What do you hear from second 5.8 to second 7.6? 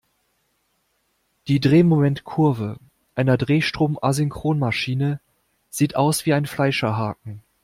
aus wie ein Fleischerhaken.